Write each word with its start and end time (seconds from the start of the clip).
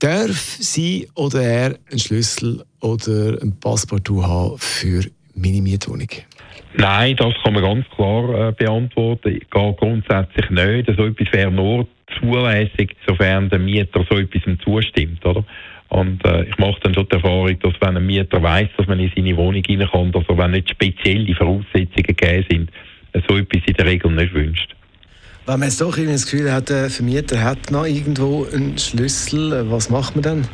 Darf 0.00 0.56
sie 0.58 1.08
oder 1.14 1.42
er 1.42 1.78
einen 1.90 1.98
Schlüssel 1.98 2.64
oder 2.80 3.36
ein 3.42 3.54
Passport 3.60 4.08
haben 4.08 4.56
für 4.56 5.04
meine 5.34 5.60
Mietwohnung? 5.60 6.08
Nein, 6.74 7.16
das 7.16 7.34
kann 7.44 7.52
man 7.52 7.62
ganz 7.62 7.86
klar 7.94 8.48
äh, 8.48 8.52
beantworten. 8.52 9.38
Geht 9.38 9.76
grundsätzlich 9.76 10.48
nicht. 10.48 10.90
So 10.96 11.04
etwas 11.04 11.32
wäre 11.32 11.50
nur 11.50 11.86
zulässig, 12.18 12.96
sofern 13.06 13.50
der 13.50 13.58
Mieter 13.58 14.06
so 14.08 14.16
etwas 14.16 14.42
zustimmt. 14.64 15.24
Oder? 15.26 15.44
Und 15.90 16.24
äh, 16.24 16.44
ich 16.44 16.56
mache 16.56 16.80
dann 16.82 16.94
schon 16.94 17.06
die 17.06 17.16
Erfahrung, 17.16 17.58
dass 17.60 17.74
wenn 17.80 17.96
ein 17.98 18.06
Mieter 18.06 18.42
weiß, 18.42 18.68
dass 18.78 18.86
man 18.86 19.00
in 19.00 19.12
seine 19.14 19.36
Wohnung 19.36 19.62
reinkommt, 19.68 20.16
also 20.16 20.38
wenn 20.38 20.52
nicht 20.52 20.70
spezielle 20.70 21.34
Voraussetzungen 21.34 21.92
gegeben 21.92 22.46
sind, 22.50 22.70
so 23.28 23.36
etwas 23.36 23.62
in 23.66 23.74
der 23.74 23.86
Regel 23.86 24.12
nicht 24.12 24.32
wünscht. 24.32 24.74
Wenn 25.50 25.58
man 25.58 25.68
jetzt 25.68 25.80
doch 25.80 25.96
das 25.96 26.30
Gefühl 26.30 26.52
hat, 26.52 26.70
der 26.70 26.88
Vermieter 26.88 27.42
hat 27.42 27.72
noch 27.72 27.84
irgendwo 27.84 28.46
einen 28.54 28.78
Schlüssel, 28.78 29.68
was 29.68 29.90
macht 29.90 30.14
man 30.14 30.22
dann? 30.22 30.48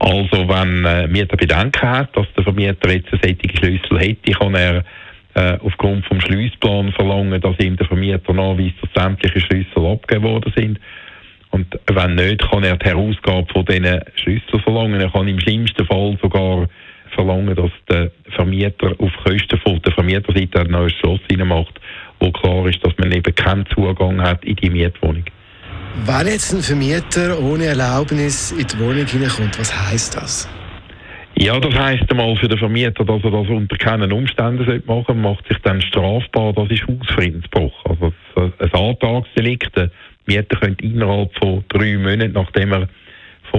Also 0.00 0.48
wenn 0.48 0.84
ein 0.84 1.12
Mieter 1.12 1.36
Bedenken 1.36 1.88
hat, 1.88 2.16
dass 2.16 2.26
der 2.36 2.42
Vermieter 2.42 2.90
jetzt 2.90 3.12
einen 3.12 3.20
solchen 3.22 3.56
Schlüssel 3.56 3.96
hätte, 4.00 4.32
kann 4.32 4.56
er 4.56 4.84
äh, 5.34 5.56
aufgrund 5.62 6.04
vom 6.06 6.20
Schließplan 6.20 6.90
verlangen, 6.94 7.40
dass 7.40 7.56
ihm 7.60 7.76
der 7.76 7.86
Vermieter 7.86 8.32
nachweist, 8.32 8.74
dass 8.82 9.04
sämtliche 9.04 9.38
Schlüssel 9.38 9.86
abgegeben 9.86 10.24
worden 10.24 10.52
sind. 10.56 10.80
Und 11.50 11.78
wenn 11.92 12.16
nicht, 12.16 12.42
kann 12.50 12.64
er 12.64 12.76
die 12.76 12.86
Herausgabe 12.86 13.46
von 13.52 13.64
diesen 13.64 14.00
Schlüsseln 14.16 14.62
verlangen. 14.64 15.00
Er 15.00 15.12
kann 15.12 15.28
im 15.28 15.38
schlimmsten 15.38 15.86
Fall 15.86 16.18
sogar 16.20 16.66
verlangen, 17.14 17.54
dass 17.54 17.70
der 17.88 18.10
Vermieter 18.34 18.96
auf 18.98 19.12
Kosten 19.24 19.60
von 19.64 19.80
der 19.82 19.92
Vermieterseite 19.92 20.62
ein 20.62 20.72
neues 20.72 20.92
Schloss 20.94 21.20
macht, 21.36 21.80
wo 22.24 22.32
klar 22.32 22.66
ist, 22.66 22.84
dass 22.84 22.96
man 22.98 23.12
eben 23.12 23.34
keinen 23.34 23.66
Zugang 23.66 24.20
hat 24.20 24.44
in 24.44 24.56
die 24.56 24.70
Mietwohnung. 24.70 25.24
Wenn 26.06 26.26
jetzt 26.26 26.52
ein 26.52 26.62
Vermieter 26.62 27.38
ohne 27.38 27.66
Erlaubnis 27.66 28.50
in 28.52 28.66
die 28.66 28.78
Wohnung 28.78 29.06
hineinkommt, 29.06 29.58
was 29.58 29.72
heißt 29.90 30.16
das? 30.16 30.48
Ja, 31.36 31.58
das 31.58 31.74
heisst 31.74 32.10
einmal 32.10 32.36
für 32.36 32.48
den 32.48 32.58
Vermieter, 32.58 33.04
dass 33.04 33.22
er 33.24 33.30
das 33.30 33.48
unter 33.48 33.76
keinen 33.76 34.12
Umständen 34.12 34.64
machen 34.86 35.04
sollte, 35.06 35.14
macht 35.14 35.46
sich 35.48 35.58
dann 35.62 35.82
strafbar, 35.82 36.52
das 36.52 36.70
ist 36.70 36.86
Hausfriedensbruch. 36.86 37.72
Also 37.84 38.12
ein 38.36 38.72
Antragsdelikt. 38.72 39.76
Der 39.76 39.90
Mieter 40.26 40.56
könnte 40.58 40.84
innerhalb 40.84 41.36
von 41.38 41.64
drei 41.68 41.96
Monaten, 41.96 42.32
nachdem 42.32 42.72
er 42.72 42.88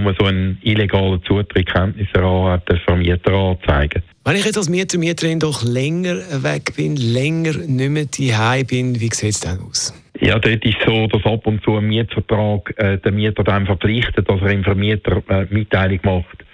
von 0.04 0.16
so 0.20 0.26
einem 0.26 0.58
illegalen 0.62 1.24
Zutritt 1.24 1.72
Kenntnis 1.72 2.08
erhalten 2.14 2.50
hat, 2.50 2.70
den 2.70 2.80
Vermieter 2.80 3.34
anzeigen. 3.34 4.04
Wenn 4.26 4.36
ich 4.36 4.46
jetzt 4.46 4.58
als 4.58 4.70
Mieter, 4.70 4.98
Mieterin 4.98 5.40
doch 5.40 5.64
länger 5.64 6.18
weg 6.44 6.76
bin, 6.76 6.96
länger 6.96 7.54
nicht 7.58 7.90
mehr 7.90 8.06
daheim 8.06 8.66
bin, 8.66 9.00
wie 9.00 9.10
sieht 9.14 9.30
es 9.30 9.40
dann 9.40 9.60
aus? 9.60 9.94
Ja, 10.20 10.40
dort 10.40 10.66
ist 10.66 10.78
so, 10.86 11.08
dass 11.08 11.24
ab 11.26 11.46
und 11.46 11.64
zu 11.64 11.78
ein 11.78 11.88
Mietvertrag 11.88 12.74
äh, 12.78 12.98
den 12.98 13.16
Mieter 13.16 13.44
dann 13.44 13.66
verpflichtet, 13.66 14.30
dass 14.30 14.42
er 14.42 14.48
dem 14.48 14.64
Vermieter 14.64 15.22
äh, 15.30 15.46
Mitteilung 15.50 16.00
macht, 16.04 16.46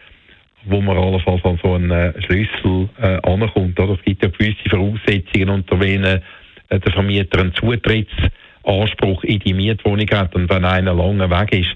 wo 0.65 0.81
man 0.81 0.97
allenfalls 0.97 1.43
an 1.43 1.59
so 1.63 1.73
einen 1.73 1.91
äh, 1.91 2.13
Schlüssel 2.23 2.89
äh, 2.99 3.19
ankommt. 3.23 3.79
Oder? 3.79 3.93
Es 3.93 4.03
gibt 4.03 4.23
ja 4.23 4.29
gewisse 4.29 4.69
Voraussetzungen, 4.69 5.49
unter 5.49 5.77
denen 5.77 6.21
äh, 6.69 6.79
der 6.79 6.91
Vermieter 6.91 7.39
einen 7.39 7.53
Zutrittsanspruch 7.53 9.23
in 9.23 9.39
die 9.39 9.53
Mietwohnung 9.53 10.09
hat. 10.11 10.35
Und 10.35 10.49
wenn 10.49 10.65
einer 10.65 10.93
lange 10.93 11.29
weg 11.29 11.53
ist, 11.53 11.75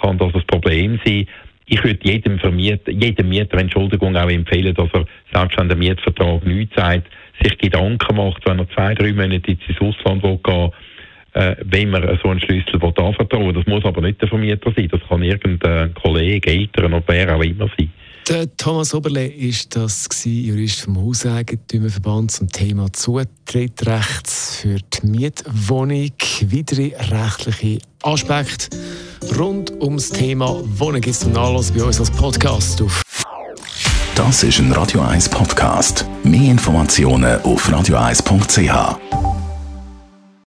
kann 0.00 0.18
das 0.18 0.34
ein 0.34 0.46
Problem 0.46 1.00
sein. 1.04 1.26
Ich 1.66 1.82
würde 1.82 1.98
jedem 2.02 2.38
Vermieter, 2.38 2.92
jedem 2.92 3.28
Mieter, 3.28 3.58
Entschuldigung, 3.58 4.16
auch 4.16 4.30
empfehlen, 4.30 4.74
dass 4.74 4.88
er, 4.92 5.04
selbst 5.32 5.58
wenn 5.58 5.68
der 5.68 5.76
Mietvertrag 5.76 6.46
nichts 6.46 6.76
sagt, 6.76 7.08
sich 7.42 7.58
Gedanken 7.58 8.16
macht, 8.16 8.46
wenn 8.46 8.60
er 8.60 8.70
zwei, 8.70 8.94
drei 8.94 9.12
Monate 9.12 9.50
ins 9.50 9.80
Ausland 9.80 10.22
will 10.22 10.38
gehen 10.42 10.70
äh, 11.36 11.54
wenn 11.66 11.90
man 11.90 12.18
so 12.22 12.30
einen 12.30 12.40
Schlüssel 12.40 12.82
anvertrauen 12.82 13.46
will. 13.46 13.52
Das 13.52 13.66
muss 13.66 13.84
aber 13.84 14.00
nicht 14.00 14.20
der 14.22 14.28
Vermieter 14.28 14.72
sein, 14.74 14.88
das 14.88 15.00
kann 15.06 15.22
irgendein 15.22 15.92
Kollege, 15.94 16.50
Eltern 16.50 16.94
oder 16.94 17.04
wer 17.06 17.36
auch 17.36 17.42
immer 17.42 17.68
sein. 17.76 17.90
Der 18.28 18.56
Thomas 18.56 18.92
Oberle 18.92 19.26
ist 19.26 19.76
das 19.76 20.08
Jurist 20.24 20.80
vom 20.80 20.96
Hauseigentümerverband 20.96 22.32
zum 22.32 22.48
Thema 22.48 22.92
Zutrittrecht 22.92 24.28
für 24.28 24.78
die 24.78 25.06
Mietwohnung. 25.06 26.10
Weitere 26.50 26.90
rechtliche 26.96 27.78
Aspekte 28.02 28.76
rund 29.38 29.70
ums 29.80 30.10
Thema 30.10 30.60
Wohnen 30.78 31.00
gibt 31.00 31.14
es 31.14 31.20
zum 31.20 31.32
Nachlass 31.32 31.70
bei 31.70 31.82
uns 31.82 31.98
als 32.00 32.10
Podcast 32.10 32.80
auf. 32.82 33.02
Das 34.14 34.42
ist 34.42 34.58
ein 34.58 34.72
Radio 34.72 35.02
1 35.02 35.28
Podcast. 35.28 36.06
Mehr 36.22 36.50
Informationen 36.50 37.40
auf 37.42 37.68
radio1.ch. 37.68 39.25